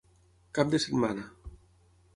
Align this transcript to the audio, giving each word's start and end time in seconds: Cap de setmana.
Cap 0.59 0.71
de 0.71 0.79
setmana. 0.87 1.27